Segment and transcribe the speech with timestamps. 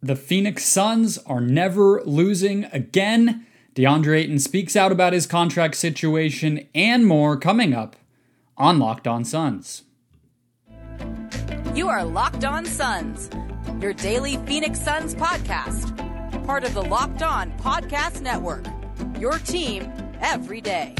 [0.00, 3.44] The Phoenix Suns are never losing again.
[3.74, 7.96] DeAndre Ayton speaks out about his contract situation and more coming up
[8.56, 9.82] on Locked On Suns.
[11.74, 13.28] You are Locked On Suns,
[13.80, 15.96] your daily Phoenix Suns podcast,
[16.46, 18.66] part of the Locked On Podcast Network.
[19.18, 20.94] Your team every day.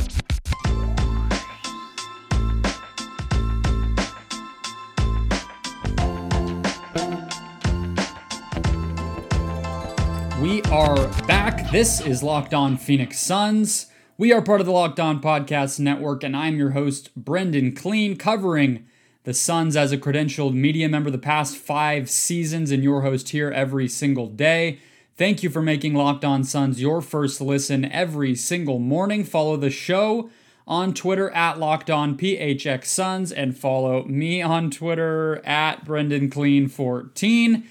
[10.71, 11.71] Are back.
[11.71, 13.87] This is Locked On Phoenix Suns.
[14.19, 18.19] We are part of the Locked On Podcast Network, and I'm your host, Brendon Kleen,
[18.19, 18.85] covering
[19.25, 23.51] the Suns as a credentialed media member the past five seasons, and your host here
[23.51, 24.79] every single day.
[25.17, 29.25] Thank you for making Locked On Suns your first listen every single morning.
[29.25, 30.29] Follow the show
[30.67, 36.71] on Twitter at Locked On PHX Suns and follow me on Twitter at Brendon Kleen
[36.71, 37.67] 14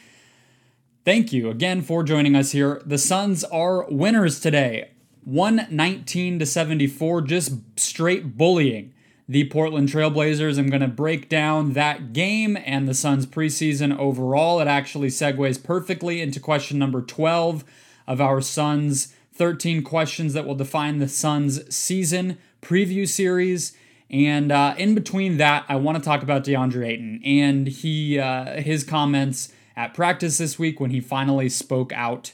[1.07, 2.81] Thank you again for joining us here.
[2.85, 4.91] The Suns are winners today.
[5.23, 8.93] 119 to 74, just straight bullying
[9.25, 10.59] the Portland Trailblazers.
[10.59, 14.59] I'm going to break down that game and the Suns preseason overall.
[14.59, 17.63] It actually segues perfectly into question number 12
[18.05, 23.77] of our Suns 13 questions that will define the Suns season preview series.
[24.09, 28.59] And uh, in between that, I want to talk about DeAndre Ayton and he uh,
[28.59, 32.33] his comments at practice this week when he finally spoke out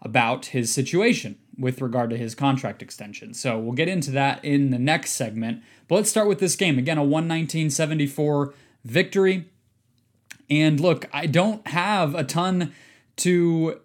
[0.00, 3.34] about his situation with regard to his contract extension.
[3.34, 5.62] So we'll get into that in the next segment.
[5.86, 6.78] But let's start with this game.
[6.78, 9.50] Again, a 119-74 victory.
[10.48, 12.72] And look, I don't have a ton
[13.16, 13.80] to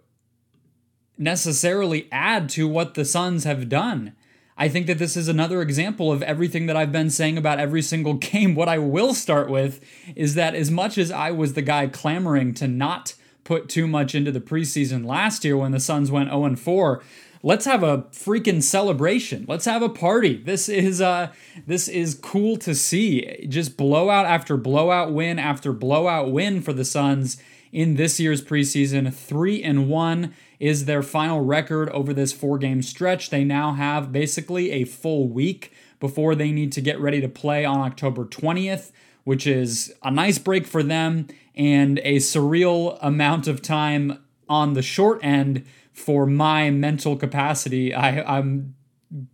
[1.18, 4.14] necessarily add to what the Suns have done.
[4.56, 7.82] I think that this is another example of everything that I've been saying about every
[7.82, 8.54] single game.
[8.54, 9.80] What I will start with
[10.14, 14.14] is that as much as I was the guy clamoring to not put too much
[14.14, 17.02] into the preseason last year when the Suns went 0 4,
[17.42, 19.44] let's have a freaking celebration.
[19.46, 20.36] Let's have a party.
[20.36, 21.32] This is uh
[21.66, 23.46] this is cool to see.
[23.48, 27.36] Just blowout after blowout win after blowout win for the Suns
[27.74, 29.12] in this year's preseason.
[29.12, 33.28] 3 and 1 is their final record over this four game stretch.
[33.28, 37.64] They now have basically a full week before they need to get ready to play
[37.64, 38.92] on October 20th,
[39.24, 41.26] which is a nice break for them
[41.56, 47.92] and a surreal amount of time on the short end for my mental capacity.
[47.92, 48.76] I, am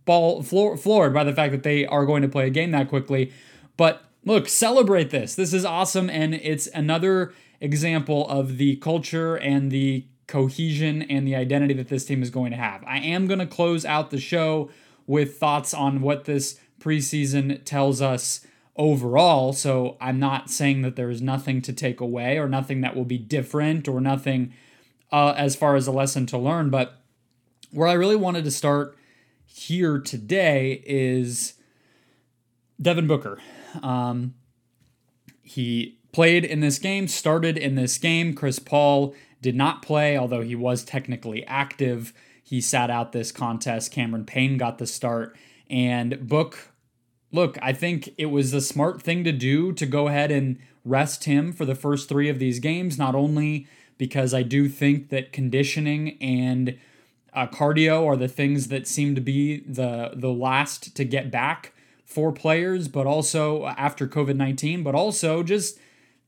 [0.05, 2.89] ball floor, floored by the fact that they are going to play a game that
[2.89, 3.31] quickly.
[3.77, 5.35] But look, celebrate this.
[5.35, 11.35] This is awesome, and it's another example of the culture and the cohesion and the
[11.35, 12.83] identity that this team is going to have.
[12.85, 14.69] I am going to close out the show
[15.05, 18.45] with thoughts on what this preseason tells us
[18.75, 19.53] overall.
[19.53, 23.05] So I'm not saying that there is nothing to take away or nothing that will
[23.05, 24.53] be different or nothing
[25.11, 26.69] uh, as far as a lesson to learn.
[26.69, 26.97] But
[27.71, 28.97] where I really wanted to start
[29.45, 31.53] here today is
[32.81, 33.39] Devin Booker.
[33.83, 34.33] Um,
[35.43, 38.33] he played in this game, started in this game.
[38.33, 42.13] Chris Paul did not play, although he was technically active.
[42.43, 43.91] He sat out this contest.
[43.91, 45.35] Cameron Payne got the start.
[45.69, 46.69] And Book,
[47.31, 51.23] look, I think it was the smart thing to do to go ahead and rest
[51.25, 53.67] him for the first three of these games, not only
[53.97, 56.77] because I do think that conditioning and
[57.33, 61.73] uh, cardio are the things that seem to be the the last to get back
[62.03, 65.79] for players, but also after COVID 19, but also just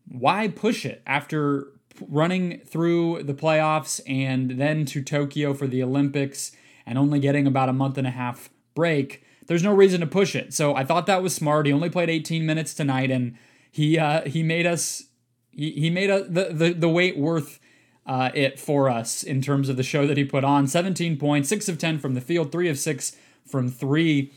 [0.08, 1.68] why push it after
[2.08, 6.52] running through the playoffs and then to Tokyo for the Olympics
[6.86, 10.36] and only getting about a month and a half break, there's no reason to push
[10.36, 10.53] it.
[10.53, 11.66] So I thought that was smart.
[11.66, 13.38] He only played 18 minutes tonight, and
[13.72, 15.03] he uh, he made us
[15.52, 17.59] he, he made a, the, the the wait worth
[18.06, 20.68] uh, it for us in terms of the show that he put on.
[20.68, 23.16] 17 points, six of 10 from the field, three of six
[23.46, 24.31] from three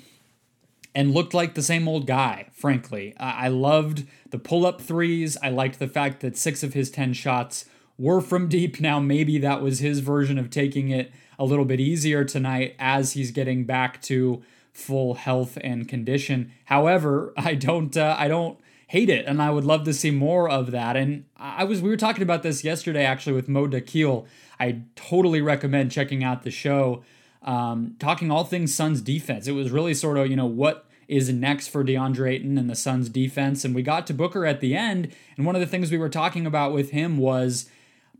[0.97, 3.15] and looked like the same old guy, frankly.
[3.21, 5.37] I loved the pull up threes.
[5.43, 7.67] I liked the fact that six of his 10 shots
[7.99, 8.81] were from deep.
[8.81, 13.13] Now, maybe that was his version of taking it a little bit easier tonight as
[13.13, 16.51] he's getting back to full health and condition.
[16.65, 20.49] However, I don't, uh, I don't hate it, and I would love to see more
[20.49, 20.97] of that.
[20.97, 24.25] And I was, we were talking about this yesterday actually with Mo Dakhil.
[24.59, 27.04] I totally recommend checking out the show.
[27.47, 29.47] Um, talking all things Suns defense.
[29.47, 32.75] It was really sort of, you know, what is next for DeAndre Ayton and the
[32.75, 33.65] Suns defense.
[33.65, 35.13] And we got to Booker at the end.
[35.37, 37.71] And one of the things we were talking about with him was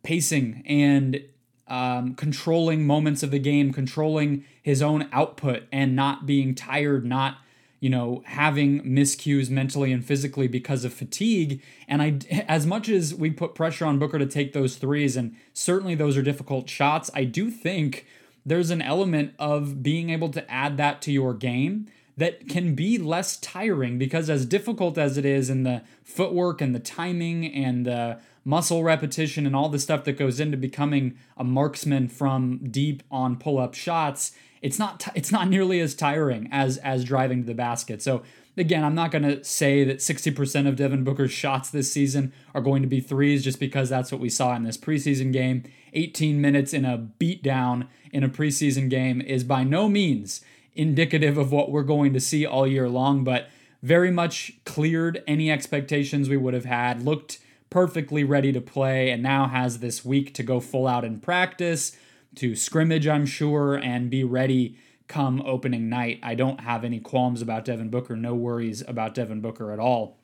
[0.03, 1.23] pacing and
[1.67, 7.39] um, controlling moments of the game, controlling his own output and not being tired, not
[7.81, 11.63] you know, having miscues mentally and physically because of fatigue.
[11.87, 12.19] And I,
[12.49, 16.17] as much as we put pressure on Booker to take those threes, and certainly those
[16.17, 18.07] are difficult shots, I do think
[18.47, 22.97] there's an element of being able to add that to your game that can be
[22.97, 27.85] less tiring because as difficult as it is in the footwork and the timing and
[27.85, 33.03] the muscle repetition and all the stuff that goes into becoming a marksman from deep
[33.11, 34.33] on pull-up shots
[34.63, 38.03] it's not t- it's not nearly as tiring as as driving to the basket.
[38.03, 38.23] So
[38.57, 42.61] again i'm not going to say that 60% of devin booker's shots this season are
[42.61, 45.63] going to be threes just because that's what we saw in this preseason game.
[45.93, 50.41] 18 minutes in a beatdown in a preseason game is by no means
[50.75, 53.49] indicative of what we're going to see all year long, but
[53.83, 59.23] very much cleared any expectations we would have had, looked perfectly ready to play, and
[59.23, 61.95] now has this week to go full out in practice,
[62.37, 64.79] to scrimmage, I'm sure, and be ready
[65.09, 66.19] come opening night.
[66.23, 70.17] I don't have any qualms about Devin Booker, no worries about Devin Booker at all.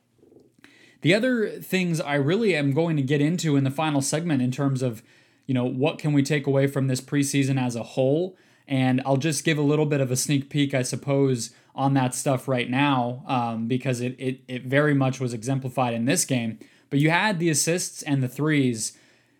[1.01, 4.49] The other things I really am going to get into in the final segment in
[4.49, 5.03] terms of,
[5.45, 8.37] you know, what can we take away from this preseason as a whole?
[8.67, 12.15] And I'll just give a little bit of a sneak peek, I suppose, on that
[12.15, 16.59] stuff right now um, because it, it, it very much was exemplified in this game.
[16.89, 18.97] But you had the assists and the threes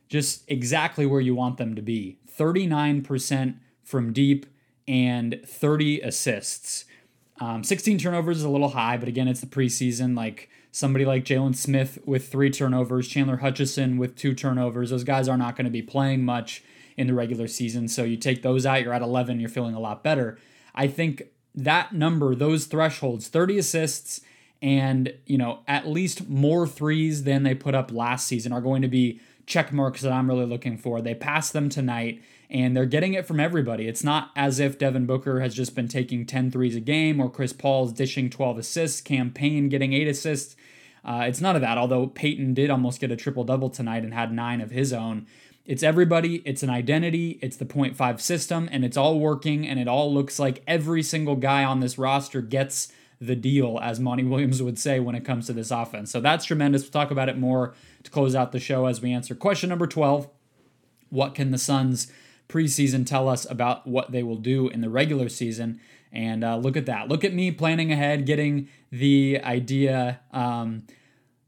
[0.10, 4.46] just exactly where you want them to be 39% from deep
[4.88, 6.86] and 30 assists.
[7.40, 10.16] Um, 16 turnovers is a little high, but again, it's the preseason.
[10.16, 14.90] Like somebody like Jalen Smith with three turnovers, Chandler Hutchison with two turnovers.
[14.90, 16.64] Those guys are not going to be playing much
[16.98, 17.88] in the regular season.
[17.88, 20.40] So you take those out, you're at 11, you're feeling a lot better.
[20.74, 24.22] I think that number, those thresholds, 30 assists
[24.64, 28.82] and, you know, at least more threes than they put up last season are going
[28.82, 31.02] to be check marks that I'm really looking for.
[31.02, 33.88] They passed them tonight and they're getting it from everybody.
[33.88, 37.30] It's not as if Devin Booker has just been taking 10 threes a game or
[37.30, 40.56] Chris Paul's dishing 12 assists, Cam Payne getting 8 assists.
[41.06, 44.14] Uh, it's none of that, although Payton did almost get a triple double tonight and
[44.14, 45.28] had nine of his own.
[45.66, 49.88] It's everybody, it's an identity, it's the 0.5 system, and it's all working, and it
[49.88, 54.62] all looks like every single guy on this roster gets the deal, as Monty Williams
[54.62, 56.12] would say when it comes to this offense.
[56.12, 56.84] So that's tremendous.
[56.84, 57.74] We'll talk about it more
[58.04, 60.28] to close out the show as we answer question number 12
[61.10, 62.12] What can the Suns
[62.50, 65.80] preseason tell us about what they will do in the regular season?
[66.12, 67.08] And uh, look at that.
[67.08, 70.22] Look at me planning ahead, getting the idea.
[70.32, 70.84] Um,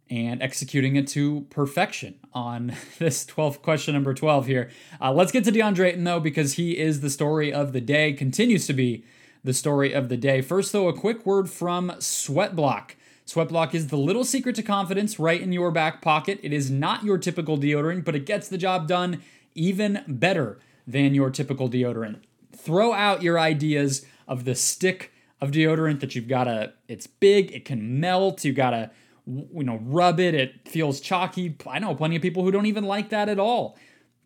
[0.08, 4.70] and executing it to perfection on this 12th question number 12 here.
[5.02, 8.14] Uh, let's get to DeAndre Ayton though, because he is the story of the day,
[8.14, 9.04] continues to be
[9.44, 10.42] the story of the day.
[10.42, 12.92] First, though, a quick word from Sweatblock.
[13.26, 16.40] Sweatblock is the little secret to confidence right in your back pocket.
[16.44, 19.22] It is not your typical deodorant, but it gets the job done
[19.56, 22.20] even better than your typical deodorant.
[22.56, 25.12] Throw out your ideas of the stick
[25.46, 28.92] of deodorant that you've got to, it's big, it can melt, you got to
[29.28, 31.56] you know, rub it, it feels chalky.
[31.68, 33.78] I know plenty of people who don't even like that at all.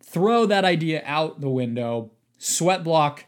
[0.02, 2.10] Throw that idea out the window.
[2.38, 3.24] Sweat block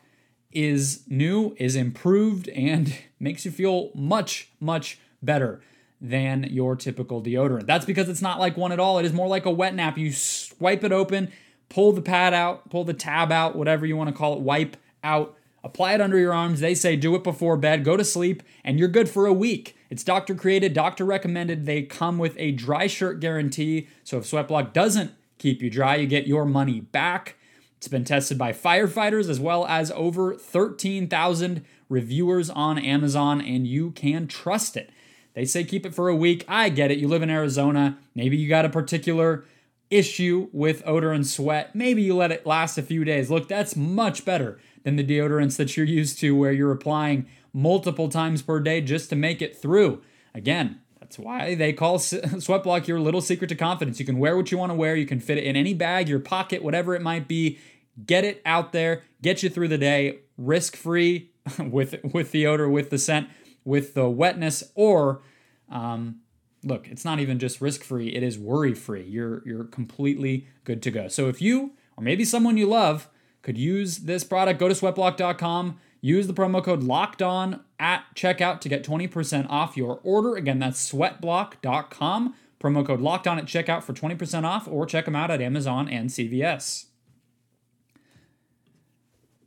[0.51, 5.63] is new, is improved, and makes you feel much, much better
[6.01, 7.67] than your typical deodorant.
[7.67, 8.99] That's because it's not like one at all.
[8.99, 9.97] It is more like a wet nap.
[9.97, 11.31] You swipe it open,
[11.69, 14.77] pull the pad out, pull the tab out, whatever you want to call it, wipe
[15.05, 16.61] out, apply it under your arms.
[16.61, 19.77] They say do it before bed, go to sleep, and you're good for a week.
[19.91, 21.67] It's doctor created, doctor recommended.
[21.67, 23.89] They come with a dry shirt guarantee.
[24.05, 27.37] So if Sweatblock doesn't keep you dry, you get your money back.
[27.77, 33.91] It's been tested by firefighters as well as over 13,000 reviewers on Amazon, and you
[33.91, 34.91] can trust it.
[35.35, 36.45] They say keep it for a week.
[36.47, 36.99] I get it.
[36.99, 37.99] You live in Arizona.
[38.15, 39.45] Maybe you got a particular
[39.91, 41.75] issue with odor and sweat.
[41.75, 43.31] Maybe you let it last a few days.
[43.31, 48.09] Look, that's much better than the deodorants that you're used to, where you're applying multiple
[48.09, 50.03] times per day just to make it through.
[50.35, 54.01] Again, that's why they call Sweatblock your little secret to confidence.
[54.01, 56.09] You can wear what you want to wear, you can fit it in any bag,
[56.09, 57.59] your pocket, whatever it might be.
[58.07, 62.69] Get it out there, get you through the day, risk free with with the odor,
[62.69, 63.29] with the scent,
[63.65, 65.21] with the wetness, or
[65.69, 66.21] um,
[66.65, 69.05] look, it's not even just risk free; it is worry free.
[69.05, 71.09] You're you're completely good to go.
[71.09, 73.09] So if you or maybe someone you love
[73.43, 78.61] could use this product, go to sweatblock.com Use the promo code locked on at checkout
[78.61, 80.35] to get 20% off your order.
[80.35, 82.35] Again, that's sweatblock.com.
[82.61, 85.89] Promo code locked on at checkout for 20% off, or check them out at Amazon
[85.89, 86.87] and CVS.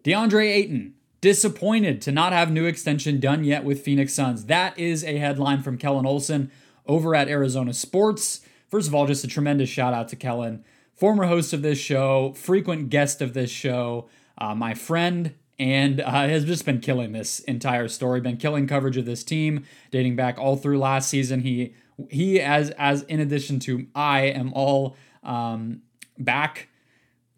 [0.06, 4.46] DeAndre Ayton, disappointed to not have new extension done yet with Phoenix Suns.
[4.46, 6.52] That is a headline from Kellan Olson
[6.86, 8.42] over at Arizona Sports.
[8.70, 10.64] First of all, just a tremendous shout out to Kellan,
[10.96, 16.10] former host of this show, frequent guest of this show, uh, my friend, and uh,
[16.10, 20.38] has just been killing this entire story, been killing coverage of this team dating back
[20.38, 21.42] all through last season.
[21.42, 21.74] He
[22.10, 25.82] he as as in addition to I am all um,
[26.18, 26.70] back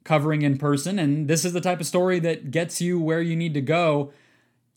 [0.03, 3.35] covering in person, and this is the type of story that gets you where you
[3.35, 4.11] need to go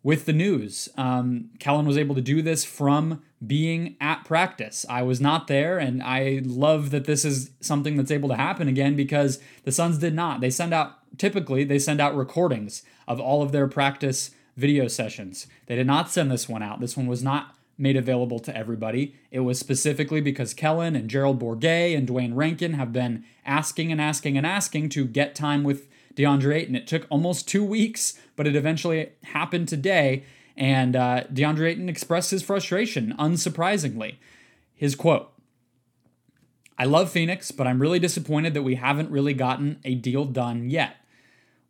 [0.02, 0.88] with the news.
[0.96, 4.84] Um, Kellan was able to do this from being at practice.
[4.88, 8.68] I was not there, and I love that this is something that's able to happen
[8.68, 10.40] again because the Suns did not.
[10.40, 15.46] They send out typically they send out recordings of all of their practice video sessions.
[15.66, 16.80] They did not send this one out.
[16.80, 19.14] This one was not made available to everybody.
[19.30, 24.00] It was specifically because Kellan and Gerald Bourguet and Duane Rankin have been asking and
[24.00, 26.76] asking and asking to get time with DeAndre Ayton.
[26.76, 30.24] It took almost two weeks, but it eventually happened today.
[30.56, 34.16] And uh, DeAndre Ayton expressed his frustration, unsurprisingly.
[34.74, 35.30] His quote
[36.78, 40.70] I love Phoenix, but I'm really disappointed that we haven't really gotten a deal done
[40.70, 40.96] yet.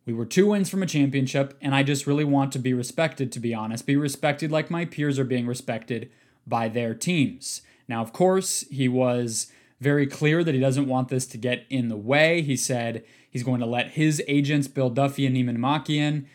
[0.05, 3.31] We were two wins from a championship, and I just really want to be respected,
[3.33, 3.85] to be honest.
[3.85, 6.09] Be respected like my peers are being respected
[6.47, 7.61] by their teams.
[7.89, 11.89] Now, of course, he was very clear that he doesn't want this to get in
[11.89, 12.41] the way.
[12.41, 16.25] He said he's going to let his agents, Bill Duffy and Nima Namakian,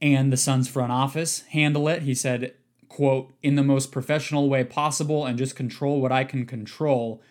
[0.00, 2.02] and the Suns front office handle it.
[2.02, 2.54] He said,
[2.88, 7.22] quote, in the most professional way possible and just control what I can control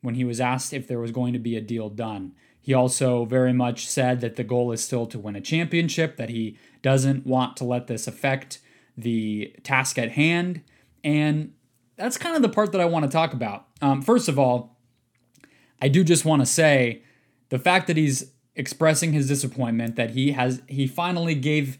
[0.00, 2.32] when he was asked if there was going to be a deal done.
[2.60, 6.28] He also very much said that the goal is still to win a championship, that
[6.28, 8.60] he doesn't want to let this affect
[8.96, 10.62] the task at hand.
[11.02, 11.54] And
[11.96, 13.66] that's kind of the part that I want to talk about.
[13.80, 14.76] Um, first of all,
[15.80, 17.02] I do just want to say
[17.48, 21.78] the fact that he's expressing his disappointment that he has he finally gave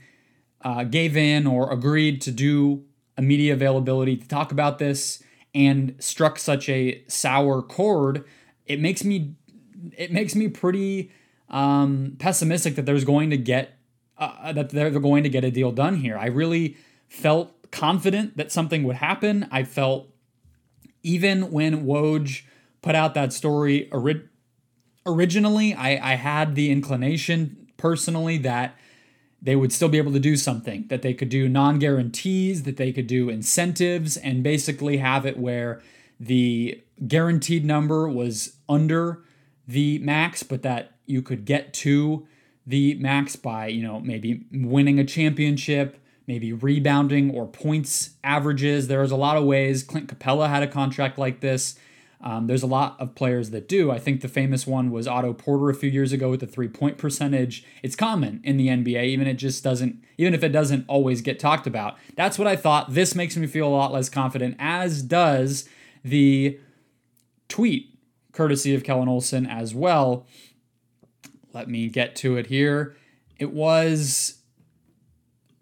[0.63, 2.85] uh, gave in or agreed to do
[3.17, 5.23] a media availability to talk about this
[5.55, 8.25] and struck such a sour chord,
[8.67, 9.35] it makes me
[9.97, 11.11] it makes me pretty
[11.49, 13.79] um, pessimistic that there's going to get
[14.19, 16.19] uh, that they're going to get a deal done here.
[16.19, 16.77] I really
[17.09, 19.49] felt confident that something would happen.
[19.51, 20.09] I felt
[21.03, 22.43] even when Woj
[22.83, 24.29] put out that story ori-
[25.07, 28.77] originally, I, I had the inclination personally that
[29.41, 32.77] they would still be able to do something, that they could do non guarantees, that
[32.77, 35.81] they could do incentives, and basically have it where
[36.19, 39.23] the guaranteed number was under
[39.67, 42.27] the max, but that you could get to
[42.67, 48.89] the max by, you know, maybe winning a championship, maybe rebounding or points averages.
[48.89, 49.83] There's a lot of ways.
[49.83, 51.79] Clint Capela had a contract like this.
[52.21, 53.91] Um, there's a lot of players that do.
[53.91, 56.69] I think the famous one was Otto Porter a few years ago with the three
[56.69, 57.65] point percentage.
[57.83, 61.39] It's common in the NBA, even it just doesn't, even if it doesn't always get
[61.39, 61.97] talked about.
[62.17, 62.95] That's what I thought.
[62.95, 65.69] This makes me feel a lot less confident, as does
[66.05, 66.59] the
[67.49, 67.95] tweet
[68.33, 70.27] courtesy of Kellan Olson as well.
[71.53, 72.97] Let me get to it here.
[73.39, 74.43] It was,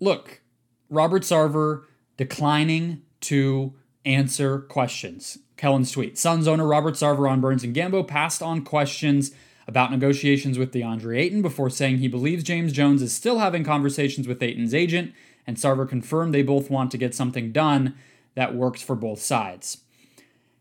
[0.00, 0.40] look,
[0.88, 1.84] Robert Sarver
[2.16, 5.38] declining to answer questions.
[5.56, 6.18] Kellan's tweet.
[6.18, 9.32] Suns owner Robert Sarver on Burns and Gambo passed on questions
[9.66, 14.28] about negotiations with DeAndre Ayton before saying he believes James Jones is still having conversations
[14.28, 15.12] with Ayton's agent,
[15.46, 17.94] and Sarver confirmed they both want to get something done
[18.34, 19.78] that works for both sides.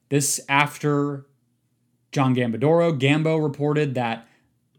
[0.09, 1.25] This after
[2.15, 2.97] John Gambadoro.
[2.97, 4.25] Gambo reported that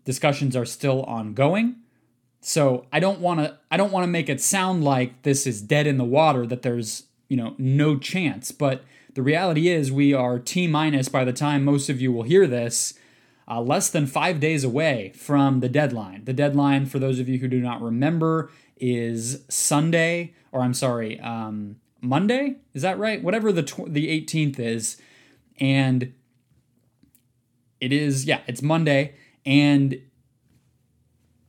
[0.07, 1.77] discussions are still ongoing.
[2.41, 5.61] So I don't want to I don't want to make it sound like this is
[5.61, 8.85] dead in the water that there's, you know, no chance, but
[9.17, 12.47] the reality is we are T minus by the time most of you will hear
[12.47, 12.93] this,
[13.49, 16.27] uh, less than 5 days away from the deadline.
[16.27, 21.19] The deadline for those of you who do not remember is Sunday or I'm sorry,
[21.21, 23.23] um, Monday, is that right?
[23.23, 25.01] Whatever the tw- the 18th is
[25.59, 26.13] and
[27.81, 29.15] it is, yeah, it's Monday,
[29.47, 30.01] and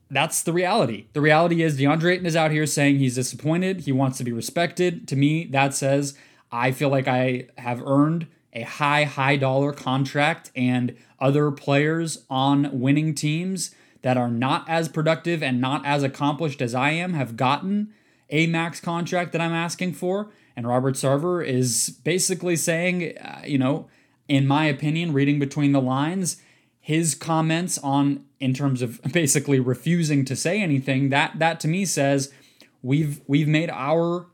[0.09, 1.07] that's the reality.
[1.13, 3.81] The reality is DeAndre Ayton is out here saying he's disappointed.
[3.81, 5.07] He wants to be respected.
[5.09, 6.17] To me, that says
[6.51, 12.79] I feel like I have earned a high, high dollar contract, and other players on
[12.79, 17.37] winning teams that are not as productive and not as accomplished as I am have
[17.37, 17.93] gotten
[18.29, 20.29] a max contract that I'm asking for.
[20.55, 23.87] And Robert Sarver is basically saying, uh, you know,
[24.27, 26.41] in my opinion, reading between the lines,
[26.79, 31.85] his comments on in terms of basically refusing to say anything, that that to me
[31.85, 32.31] says
[32.81, 34.27] we've we've made our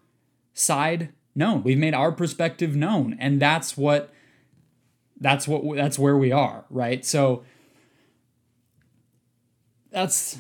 [0.54, 1.64] side known.
[1.64, 3.16] We've made our perspective known.
[3.20, 4.14] And that's what
[5.20, 7.06] that's what that's where we are, right?
[7.06, 7.44] So
[9.92, 10.38] that's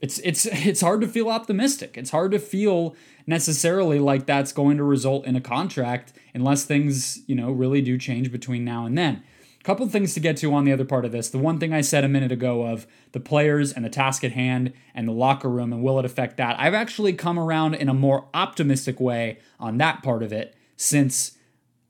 [0.00, 1.96] it's it's it's hard to feel optimistic.
[1.96, 2.94] It's hard to feel
[3.26, 7.96] necessarily like that's going to result in a contract unless things, you know, really do
[7.98, 9.22] change between now and then.
[9.64, 11.30] Couple things to get to on the other part of this.
[11.30, 14.32] The one thing I said a minute ago of the players and the task at
[14.32, 16.60] hand and the locker room and will it affect that?
[16.60, 21.38] I've actually come around in a more optimistic way on that part of it since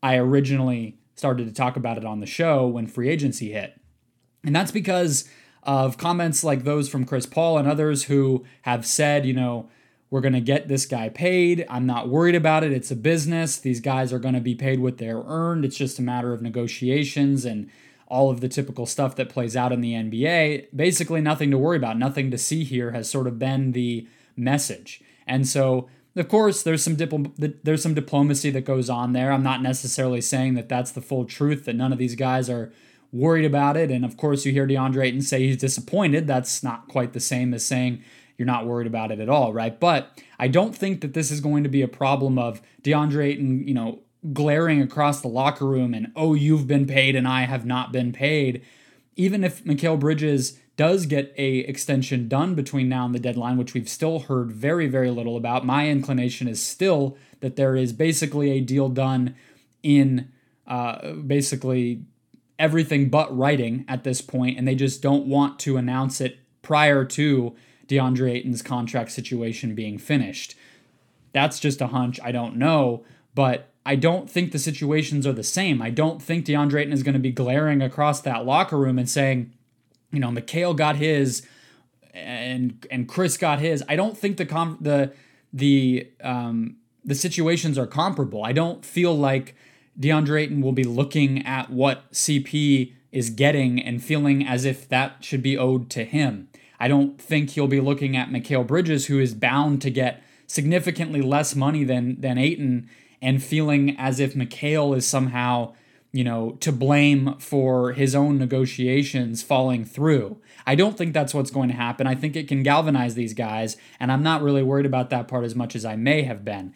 [0.03, 3.79] I originally started to talk about it on the show when free agency hit.
[4.45, 5.29] And that's because
[5.65, 9.69] of comments like those from Chris Paul and others who have said, you know,
[10.15, 11.67] we're going to get this guy paid.
[11.69, 12.71] I'm not worried about it.
[12.71, 13.57] It's a business.
[13.57, 15.65] These guys are going to be paid what they're earned.
[15.65, 17.69] It's just a matter of negotiations and
[18.07, 20.69] all of the typical stuff that plays out in the NBA.
[20.73, 24.07] Basically, nothing to worry about, nothing to see here has sort of been the
[24.37, 25.03] message.
[25.27, 29.33] And so, of course, there's some dipl- there's some diplomacy that goes on there.
[29.33, 31.65] I'm not necessarily saying that that's the full truth.
[31.65, 32.73] That none of these guys are
[33.11, 33.91] worried about it.
[33.91, 36.29] And of course, you hear DeAndre Ayton say he's disappointed.
[36.29, 38.05] That's not quite the same as saying
[38.37, 39.79] you're not worried about it at all, right?
[39.79, 43.67] But I don't think that this is going to be a problem of DeAndre Ayton,
[43.67, 44.01] you know,
[44.33, 48.13] glaring across the locker room and, oh, you've been paid and I have not been
[48.13, 48.63] paid.
[49.17, 53.75] Even if Mikal Bridges does get a extension done between now and the deadline, which
[53.75, 58.51] we've still heard very, very little about, my inclination is still that there is basically
[58.51, 59.37] a deal done
[59.83, 60.33] in
[60.67, 62.03] uh, basically
[62.59, 67.05] everything but writing at this point, and they just don't want to announce it prior
[67.05, 67.55] to
[67.89, 70.55] DeAndre Ayton's contract situation being finished.
[71.33, 72.21] That's just a hunch.
[72.23, 73.05] I don't know.
[73.35, 75.83] But I don't think the situations are the same.
[75.83, 79.09] I don't think DeAndre Ayton is going to be glaring across that locker room and
[79.09, 79.53] saying,
[80.11, 81.47] you know, Mikal got his
[82.15, 83.83] and and Chris got his.
[83.89, 85.13] I don't think the com- the
[85.53, 88.45] the um, the situations are comparable.
[88.45, 89.55] I don't feel like
[89.99, 95.25] DeAndre Ayton will be looking at what CP is getting and feeling as if that
[95.25, 96.49] should be owed to him.
[96.85, 101.23] I don't think he'll be looking at Mikal Bridges, who is bound to get significantly
[101.23, 102.91] less money than than Ayton,
[103.23, 105.73] and feeling as if Mikal is somehow,
[106.13, 110.37] you know, to blame for his own negotiations falling through.
[110.67, 112.07] I don't think that's what's going to happen.
[112.07, 115.47] I think it can galvanize these guys, and I'm not really worried about that part
[115.47, 116.75] as much as I may have been.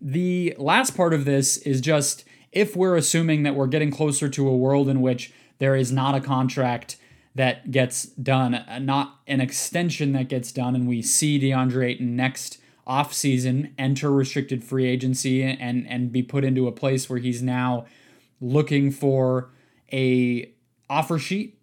[0.00, 4.48] The last part of this is just if we're assuming that we're getting closer to
[4.48, 6.96] a world in which there is not a contract
[7.34, 12.16] that gets done, uh, not an extension that gets done, and we see DeAndre Ayton
[12.16, 17.40] next offseason enter restricted free agency and and be put into a place where he's
[17.42, 17.86] now
[18.40, 19.50] looking for
[19.92, 20.52] a
[20.88, 21.58] offer sheet,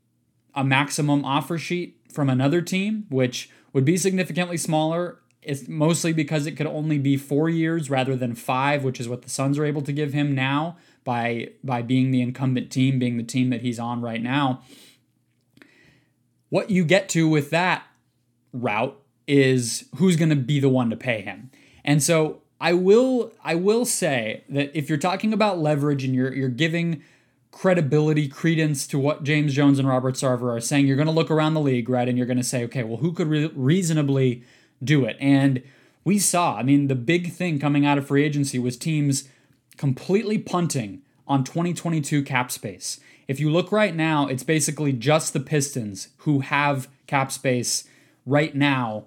[0.55, 5.19] a maximum offer sheet from another team, which would be significantly smaller.
[5.41, 9.21] It's mostly because it could only be four years rather than five, which is what
[9.21, 13.17] the Suns are able to give him now by by being the incumbent team, being
[13.17, 14.61] the team that he's on right now
[16.49, 17.85] what you get to with that
[18.53, 21.51] route is who's going to be the one to pay him.
[21.83, 26.33] And so I will I will say that if you're talking about leverage and you're
[26.33, 27.03] you're giving
[27.51, 31.31] credibility, credence to what James Jones and Robert Sarver are saying, you're going to look
[31.31, 32.07] around the league, right?
[32.07, 34.43] And you're going to say, okay, well, who could re- reasonably
[34.83, 35.17] do it?
[35.19, 35.63] And
[36.03, 39.27] we saw, I mean, the big thing coming out of free agency was teams
[39.75, 42.99] completely punting on 2022 cap space.
[43.27, 47.83] If you look right now, it's basically just the Pistons who have cap space
[48.25, 49.05] right now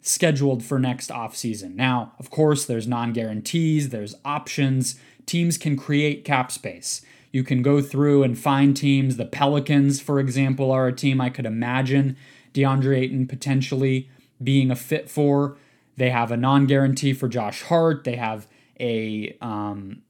[0.00, 1.74] scheduled for next offseason.
[1.74, 4.98] Now, of course, there's non guarantees, there's options.
[5.26, 7.02] Teams can create cap space.
[7.30, 9.16] You can go through and find teams.
[9.16, 12.16] The Pelicans, for example, are a team I could imagine
[12.52, 14.10] DeAndre Ayton potentially
[14.42, 15.56] being a fit for.
[15.96, 18.04] They have a non guarantee for Josh Hart.
[18.04, 18.46] They have
[18.80, 20.02] a um,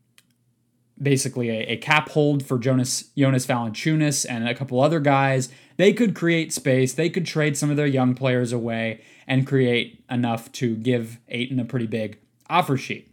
[1.03, 5.49] basically a, a, cap hold for Jonas Jonas Valanciunas and a couple other guys.
[5.77, 6.93] They could create space.
[6.95, 11.59] They could trade some of their young players away and create enough to give Ayton
[11.59, 13.13] a pretty big offer sheet.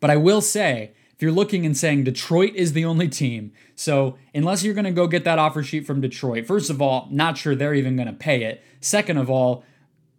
[0.00, 4.18] But I will say, if you're looking and saying Detroit is the only team, so
[4.34, 7.38] unless you're going to go get that offer sheet from Detroit, first of all, not
[7.38, 8.62] sure they're even going to pay it.
[8.80, 9.64] Second of all,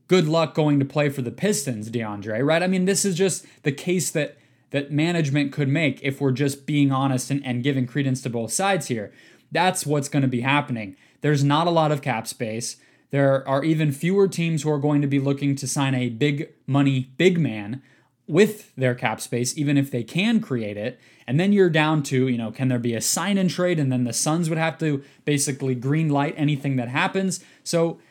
[0.07, 2.63] good luck going to play for the Pistons, DeAndre, right?
[2.63, 4.37] I mean, this is just the case that
[4.75, 8.51] that management could make if we're just being honest and, and giving credence to both
[8.51, 9.09] sides here.
[9.49, 10.97] That's what's going to be happening.
[11.21, 12.75] There's not a lot of cap space.
[13.09, 16.49] There are even fewer teams who are going to be looking to sign a big
[16.67, 17.81] money big man
[18.27, 20.99] with their cap space, even if they can create it.
[21.25, 23.79] And then you're down to, you know, can there be a sign and trade?
[23.79, 27.39] And then the Suns would have to basically green light anything that happens.
[27.63, 28.01] So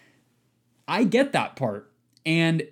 [0.88, 1.92] I get that part.
[2.24, 2.66] And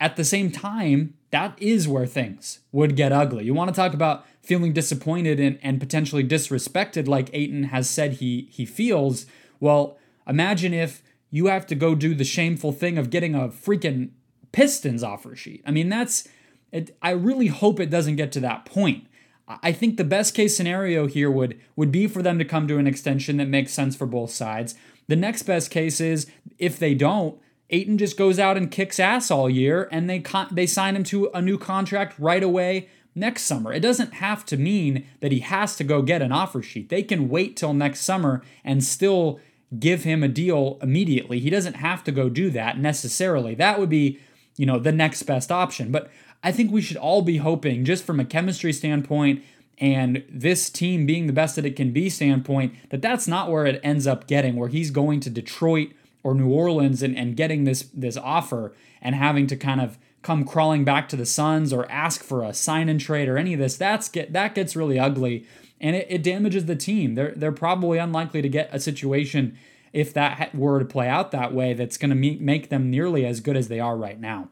[0.00, 3.44] at the same time, that is where things would get ugly.
[3.44, 8.14] You want to talk about feeling disappointed and, and potentially disrespected like Ayton has said
[8.14, 9.26] he he feels.
[9.60, 14.10] Well, imagine if you have to go do the shameful thing of getting a freaking
[14.52, 15.62] Pistons offer sheet.
[15.66, 16.26] I mean, that's
[16.72, 19.06] it, I really hope it doesn't get to that point.
[19.46, 22.78] I think the best case scenario here would would be for them to come to
[22.78, 24.74] an extension that makes sense for both sides.
[25.06, 26.26] The next best case is
[26.58, 27.38] if they don't,
[27.70, 31.04] Ayton just goes out and kicks ass all year and they con- they sign him
[31.04, 33.72] to a new contract right away next summer.
[33.72, 36.88] It doesn't have to mean that he has to go get an offer sheet.
[36.88, 39.40] They can wait till next summer and still
[39.78, 41.40] give him a deal immediately.
[41.40, 43.54] He doesn't have to go do that necessarily.
[43.54, 44.18] That would be,
[44.56, 45.92] you know, the next best option.
[45.92, 46.10] But
[46.42, 49.42] I think we should all be hoping, just from a chemistry standpoint
[49.80, 53.66] and this team being the best that it can be standpoint, that that's not where
[53.66, 55.90] it ends up getting, where he's going to Detroit
[56.22, 60.44] or New Orleans and, and getting this this offer and having to kind of come
[60.44, 63.60] crawling back to the Suns or ask for a sign and trade or any of
[63.60, 63.76] this.
[63.76, 65.46] That's get that gets really ugly
[65.80, 67.14] and it, it damages the team.
[67.14, 69.56] They're they're probably unlikely to get a situation
[69.92, 73.40] if that were to play out that way that's going to make them nearly as
[73.40, 74.48] good as they are right now.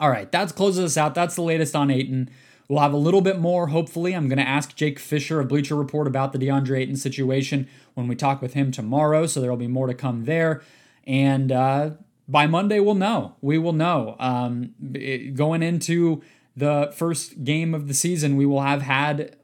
[0.00, 1.14] All right, that closes us out.
[1.14, 2.30] That's the latest on Ayton.
[2.70, 4.14] We'll have a little bit more, hopefully.
[4.14, 8.06] I'm going to ask Jake Fisher of Bleacher Report about the DeAndre Ayton situation when
[8.06, 10.62] we talk with him tomorrow, so there will be more to come there.
[11.04, 11.90] And uh,
[12.28, 13.34] by Monday, we'll know.
[13.40, 14.14] We will know.
[14.20, 16.22] Um, it, going into
[16.56, 19.34] the first game of the season, we will have had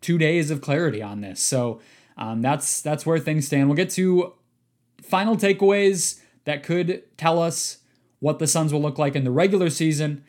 [0.00, 1.42] two days of clarity on this.
[1.42, 1.80] So
[2.16, 3.68] um, that's that's where things stand.
[3.68, 4.32] We'll get to
[5.02, 7.78] final takeaways that could tell us
[8.20, 10.22] what the Suns will look like in the regular season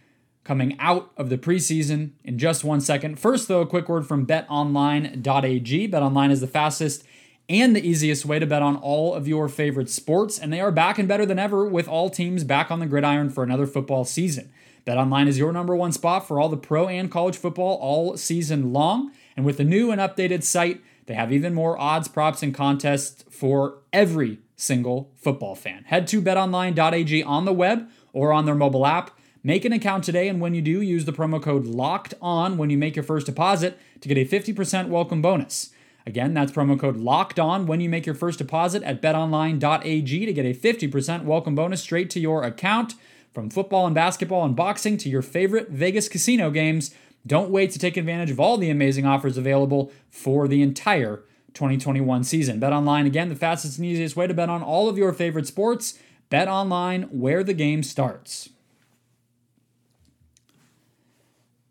[0.48, 3.20] coming out of the preseason in just one second.
[3.20, 5.90] First, though, a quick word from betonline.ag.
[5.90, 7.04] BetOnline is the fastest
[7.50, 10.72] and the easiest way to bet on all of your favorite sports, and they are
[10.72, 14.06] back and better than ever with all teams back on the gridiron for another football
[14.06, 14.50] season.
[14.86, 18.72] BetOnline is your number one spot for all the pro and college football all season
[18.72, 22.56] long, and with the new and updated site, they have even more odds, props, and
[22.56, 25.84] contests for every single football fan.
[25.88, 29.12] Head to betonline.ag on the web or on their mobile app.
[29.48, 32.70] Make an account today, and when you do, use the promo code LOCKED ON when
[32.70, 35.70] you make your first deposit to get a 50% welcome bonus.
[36.06, 40.34] Again, that's promo code LOCKED ON when you make your first deposit at betonline.ag to
[40.34, 42.96] get a 50% welcome bonus straight to your account.
[43.32, 46.94] From football and basketball and boxing to your favorite Vegas casino games,
[47.26, 52.26] don't wait to take advantage of all the amazing offers available for the entire 2021
[52.26, 52.60] season.
[52.60, 55.48] Bet online again, the fastest and easiest way to bet on all of your favorite
[55.48, 55.98] sports.
[56.30, 58.50] Bet online where the game starts.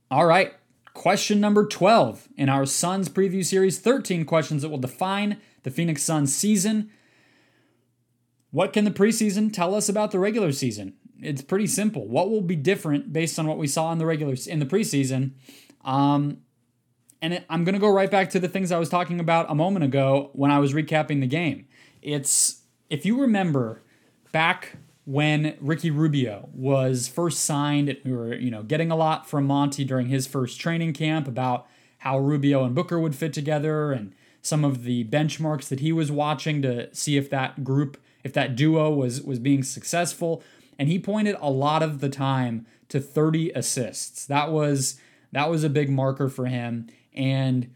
[0.08, 0.54] All right,
[0.94, 6.04] question number 12 in our Suns preview series 13 questions that will define the Phoenix
[6.04, 6.90] Suns season.
[8.52, 10.94] What can the preseason tell us about the regular season?
[11.20, 12.06] It's pretty simple.
[12.06, 15.32] What will be different based on what we saw in the regular in the preseason?
[15.84, 16.38] Um,
[17.20, 19.50] and it, I'm going to go right back to the things I was talking about
[19.50, 21.66] a moment ago when I was recapping the game.
[22.00, 23.82] It's if you remember
[24.30, 29.46] back when Ricky Rubio was first signed, we were, you know, getting a lot from
[29.46, 34.12] Monty during his first training camp about how Rubio and Booker would fit together and
[34.42, 38.56] some of the benchmarks that he was watching to see if that group, if that
[38.56, 40.42] duo was was being successful.
[40.76, 44.26] And he pointed a lot of the time to 30 assists.
[44.26, 46.88] That was that was a big marker for him.
[47.14, 47.72] And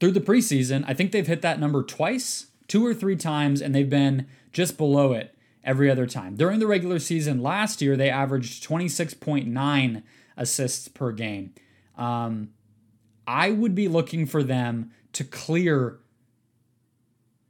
[0.00, 3.74] through the preseason, I think they've hit that number twice, two or three times, and
[3.74, 6.36] they've been just below it every other time.
[6.36, 10.02] During the regular season last year, they averaged 26.9
[10.36, 11.52] assists per game.
[11.96, 12.50] Um,
[13.26, 15.98] I would be looking for them to clear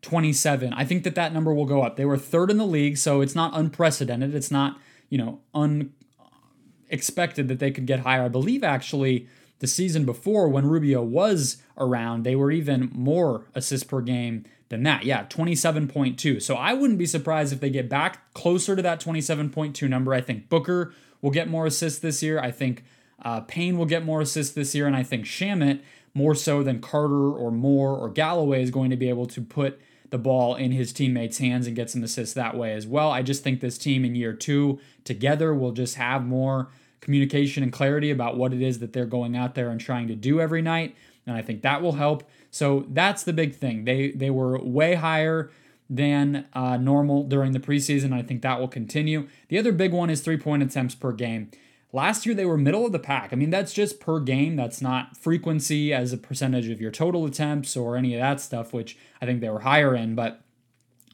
[0.03, 0.73] 27.
[0.73, 1.97] I think that that number will go up.
[1.97, 4.35] They were third in the league, so it's not unprecedented.
[4.35, 8.25] It's not, you know, unexpected that they could get higher.
[8.25, 9.29] I believe actually
[9.61, 14.83] the season before when Rubio was around, they were even more assists per game than
[14.85, 15.05] that.
[15.05, 16.43] Yeah, 27.2.
[16.43, 20.15] So I wouldn't be surprised if they get back closer to that 27.2 number.
[20.15, 22.41] I think Booker will get more assists this year.
[22.41, 22.85] I think
[23.23, 24.87] uh, Payne will get more assists this year.
[24.87, 25.81] And I think Shamet,
[26.15, 29.79] more so than Carter or Moore or Galloway, is going to be able to put
[30.09, 33.11] the ball in his teammates' hands and get some assists that way as well.
[33.11, 36.69] I just think this team in year two together will just have more
[37.01, 40.15] communication and clarity about what it is that they're going out there and trying to
[40.15, 40.95] do every night.
[41.27, 42.25] And I think that will help.
[42.51, 43.85] So that's the big thing.
[43.85, 45.51] They they were way higher
[45.89, 48.13] than uh, normal during the preseason.
[48.13, 49.29] I think that will continue.
[49.49, 51.51] The other big one is three point attempts per game.
[51.93, 53.33] Last year they were middle of the pack.
[53.33, 54.57] I mean that's just per game.
[54.57, 58.73] That's not frequency as a percentage of your total attempts or any of that stuff,
[58.73, 60.15] which I think they were higher in.
[60.15, 60.41] But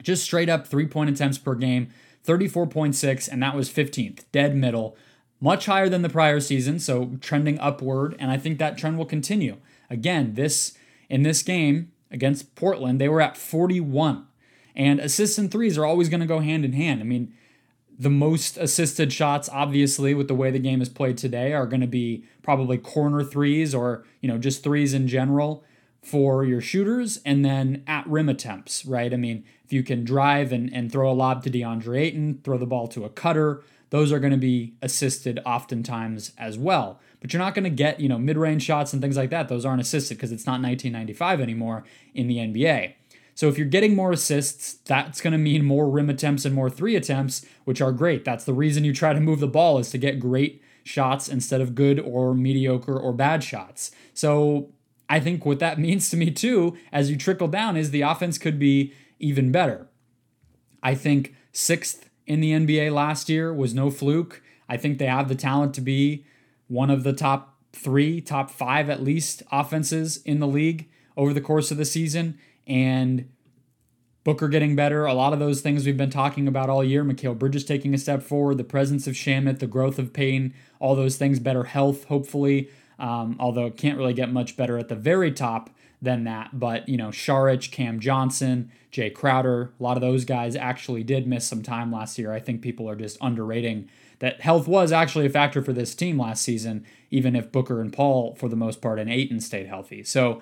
[0.01, 1.89] just straight up three point attempts per game,
[2.25, 4.97] 34.6, and that was 15th, dead middle.
[5.39, 9.05] Much higher than the prior season, so trending upward, and I think that trend will
[9.05, 9.57] continue.
[9.89, 10.73] Again, this
[11.09, 14.25] in this game against Portland, they were at 41.
[14.75, 17.01] And assists and threes are always going to go hand in hand.
[17.01, 17.33] I mean,
[17.97, 21.81] the most assisted shots, obviously, with the way the game is played today, are going
[21.81, 25.63] to be probably corner threes or, you know, just threes in general
[26.03, 29.13] for your shooters and then at rim attempts, right?
[29.13, 32.57] I mean, if you can drive and, and throw a lob to DeAndre Ayton, throw
[32.57, 36.99] the ball to a cutter, those are going to be assisted oftentimes as well.
[37.21, 39.47] But you're not going to get, you know, mid-range shots and things like that.
[39.47, 42.93] Those aren't assisted because it's not 1995 anymore in the NBA.
[43.33, 46.69] So if you're getting more assists, that's going to mean more rim attempts and more
[46.69, 48.25] three attempts, which are great.
[48.25, 51.61] That's the reason you try to move the ball is to get great shots instead
[51.61, 53.91] of good or mediocre or bad shots.
[54.13, 54.71] So
[55.07, 58.37] I think what that means to me too, as you trickle down, is the offense
[58.37, 59.87] could be even better.
[60.81, 64.43] I think sixth in the NBA last year was no fluke.
[64.69, 66.25] I think they have the talent to be
[66.67, 71.41] one of the top three, top five at least offenses in the league over the
[71.41, 72.37] course of the season.
[72.67, 73.29] And
[74.25, 77.05] Booker getting better, a lot of those things we've been talking about all year.
[77.05, 80.95] Mikal Bridges taking a step forward, the presence of Shamet, the growth of Payne, all
[80.95, 82.69] those things, better health, hopefully.
[82.99, 85.69] Um, although it can't really get much better at the very top
[86.01, 86.59] than that.
[86.59, 91.27] But, you know, Saric, Cam Johnson, Jae Crowder, a lot of those guys actually did
[91.27, 92.31] miss some time last year.
[92.31, 96.19] I think people are just underrating that health was actually a factor for this team
[96.19, 100.03] last season, even if Booker and Paul, for the most part, and Ayton stayed healthy.
[100.03, 100.41] So,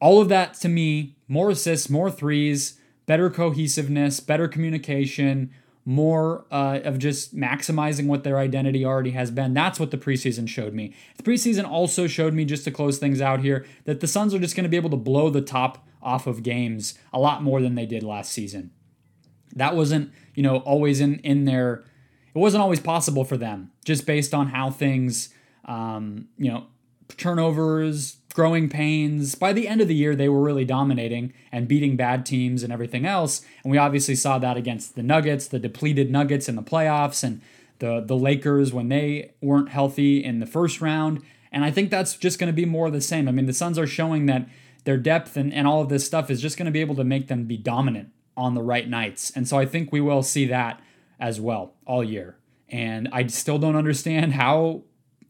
[0.00, 5.50] all of that to me, more assists, more threes, better cohesiveness, better communication,
[5.84, 9.52] more uh, of just maximizing what their identity already has been.
[9.52, 10.94] That's what the preseason showed me.
[11.16, 14.38] The preseason also showed me, just to close things out here, that the Suns are
[14.38, 17.60] just going to be able to blow the top off of games a lot more
[17.60, 18.70] than they did last season.
[19.54, 21.84] That wasn't, you know, always in in their.
[22.34, 25.28] It wasn't always possible for them, just based on how things,
[25.66, 26.66] um, you know,
[27.18, 29.34] turnovers, growing pains.
[29.34, 32.72] By the end of the year, they were really dominating and beating bad teams and
[32.72, 33.42] everything else.
[33.62, 37.40] And we obviously saw that against the Nuggets, the depleted Nuggets in the playoffs, and
[37.78, 41.22] the the Lakers when they weren't healthy in the first round.
[41.50, 43.28] And I think that's just going to be more of the same.
[43.28, 44.48] I mean, the Suns are showing that
[44.84, 47.04] their depth and, and all of this stuff is just going to be able to
[47.04, 49.30] make them be dominant on the right nights.
[49.34, 50.80] And so I think we will see that
[51.20, 52.36] as well all year.
[52.68, 54.82] And I still don't understand how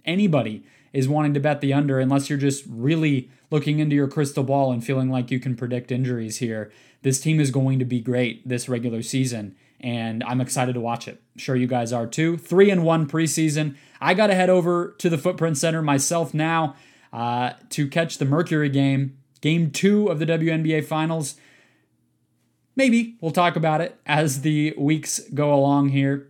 [0.05, 4.45] anybody is wanting to bet the under unless you're just really looking into your crystal
[4.45, 6.73] ball and feeling like you can predict injuries here.
[7.03, 11.09] This team is going to be great this regular season, and I'm excited to watch
[11.09, 11.21] it.
[11.35, 12.37] I'm sure you guys are too.
[12.37, 13.77] Three and one preseason.
[14.01, 16.77] I got to head over to the Footprint Center myself now
[17.13, 21.37] uh, to catch the Mercury game, game two of the WNBA Finals.
[22.75, 26.29] Maybe we'll talk about it as the weeks go along here.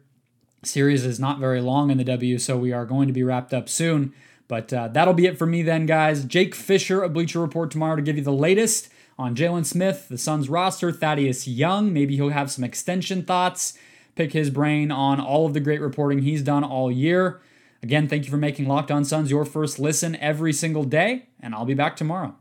[0.64, 3.52] Series is not very long in the W, so we are going to be wrapped
[3.52, 4.12] up soon.
[4.52, 6.26] But uh, that'll be it for me then, guys.
[6.26, 10.18] Jake Fisher of Bleacher Report tomorrow to give you the latest on Jalen Smith, the
[10.18, 11.90] Suns roster, Thaddeus Young.
[11.90, 13.78] Maybe he'll have some extension thoughts,
[14.14, 17.40] pick his brain on all of the great reporting he's done all year.
[17.82, 21.54] Again, thank you for making Locked On Suns your first listen every single day, and
[21.54, 22.36] I'll be back tomorrow.